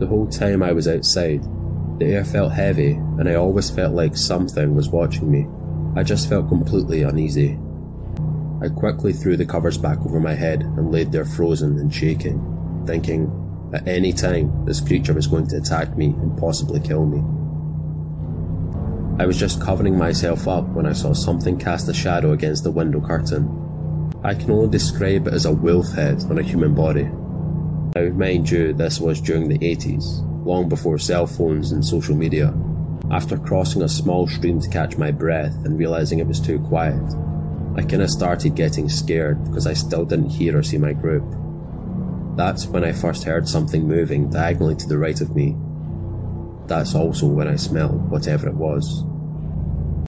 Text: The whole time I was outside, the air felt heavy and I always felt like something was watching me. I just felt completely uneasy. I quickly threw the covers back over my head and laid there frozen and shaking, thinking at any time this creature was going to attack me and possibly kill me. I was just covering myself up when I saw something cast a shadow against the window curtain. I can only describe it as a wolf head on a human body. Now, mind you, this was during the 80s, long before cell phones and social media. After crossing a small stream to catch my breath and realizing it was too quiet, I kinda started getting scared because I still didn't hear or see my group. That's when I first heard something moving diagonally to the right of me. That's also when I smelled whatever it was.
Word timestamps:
The 0.00 0.06
whole 0.06 0.26
time 0.26 0.62
I 0.62 0.72
was 0.72 0.88
outside, 0.88 1.42
the 1.98 2.06
air 2.06 2.24
felt 2.24 2.52
heavy 2.52 2.92
and 2.92 3.28
I 3.28 3.34
always 3.34 3.68
felt 3.68 3.94
like 3.94 4.16
something 4.16 4.74
was 4.74 4.88
watching 4.88 5.30
me. 5.30 5.46
I 5.94 6.02
just 6.02 6.26
felt 6.26 6.48
completely 6.48 7.02
uneasy. 7.02 7.58
I 8.62 8.70
quickly 8.70 9.12
threw 9.12 9.36
the 9.36 9.44
covers 9.44 9.76
back 9.76 9.98
over 10.00 10.18
my 10.18 10.32
head 10.32 10.62
and 10.62 10.90
laid 10.90 11.12
there 11.12 11.26
frozen 11.26 11.78
and 11.78 11.92
shaking, 11.92 12.82
thinking 12.86 13.30
at 13.74 13.86
any 13.86 14.14
time 14.14 14.64
this 14.64 14.80
creature 14.80 15.12
was 15.12 15.26
going 15.26 15.48
to 15.48 15.58
attack 15.58 15.94
me 15.98 16.06
and 16.06 16.38
possibly 16.38 16.80
kill 16.80 17.04
me. 17.04 17.18
I 19.22 19.26
was 19.26 19.38
just 19.38 19.60
covering 19.60 19.98
myself 19.98 20.48
up 20.48 20.66
when 20.68 20.86
I 20.86 20.94
saw 20.94 21.12
something 21.12 21.58
cast 21.58 21.90
a 21.90 21.94
shadow 21.94 22.32
against 22.32 22.64
the 22.64 22.70
window 22.70 23.02
curtain. 23.02 23.44
I 24.24 24.32
can 24.32 24.50
only 24.50 24.70
describe 24.70 25.26
it 25.26 25.34
as 25.34 25.44
a 25.44 25.52
wolf 25.52 25.92
head 25.92 26.24
on 26.30 26.38
a 26.38 26.42
human 26.42 26.74
body. 26.74 27.10
Now, 27.94 28.08
mind 28.10 28.48
you, 28.48 28.72
this 28.72 29.00
was 29.00 29.20
during 29.20 29.48
the 29.48 29.58
80s, 29.58 30.24
long 30.46 30.68
before 30.68 30.98
cell 30.98 31.26
phones 31.26 31.72
and 31.72 31.84
social 31.84 32.14
media. 32.14 32.54
After 33.10 33.36
crossing 33.36 33.82
a 33.82 33.88
small 33.88 34.28
stream 34.28 34.60
to 34.60 34.68
catch 34.68 34.96
my 34.96 35.10
breath 35.10 35.54
and 35.64 35.76
realizing 35.76 36.20
it 36.20 36.26
was 36.26 36.38
too 36.38 36.60
quiet, 36.60 37.02
I 37.74 37.82
kinda 37.82 38.06
started 38.06 38.54
getting 38.54 38.88
scared 38.88 39.42
because 39.44 39.66
I 39.66 39.72
still 39.72 40.04
didn't 40.04 40.30
hear 40.30 40.56
or 40.56 40.62
see 40.62 40.78
my 40.78 40.92
group. 40.92 41.24
That's 42.36 42.66
when 42.68 42.84
I 42.84 42.92
first 42.92 43.24
heard 43.24 43.48
something 43.48 43.88
moving 43.88 44.30
diagonally 44.30 44.76
to 44.76 44.88
the 44.88 44.98
right 44.98 45.20
of 45.20 45.34
me. 45.34 45.56
That's 46.68 46.94
also 46.94 47.26
when 47.26 47.48
I 47.48 47.56
smelled 47.56 48.08
whatever 48.08 48.48
it 48.48 48.54
was. 48.54 49.04